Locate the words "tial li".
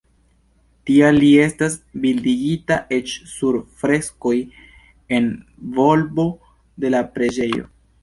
0.89-1.29